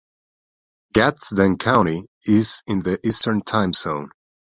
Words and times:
Gadsden 0.93 1.59
County 1.59 2.07
is 2.23 2.63
in 2.65 2.79
the 2.79 2.99
Eastern 3.07 3.41
Time 3.41 3.71
Zone. 3.71 4.09